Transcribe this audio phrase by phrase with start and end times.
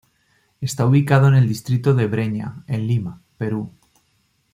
[0.61, 3.71] Está ubicado en el distrito de Breña, en Lima, Perú.